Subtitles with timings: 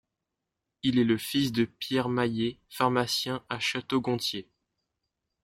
[0.81, 4.49] Il est le fils de Pierre Mahier, pharmacien à Château-Gontier.